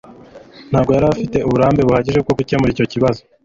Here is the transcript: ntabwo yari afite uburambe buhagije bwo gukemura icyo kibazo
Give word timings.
ntabwo 0.69 0.89
yari 0.95 1.05
afite 1.13 1.37
uburambe 1.47 1.81
buhagije 1.87 2.19
bwo 2.23 2.33
gukemura 2.39 2.71
icyo 2.73 2.85
kibazo 2.91 3.21